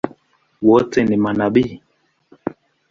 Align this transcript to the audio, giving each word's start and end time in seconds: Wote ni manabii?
Wote 0.61 1.03
ni 1.03 1.17
manabii? 1.17 1.81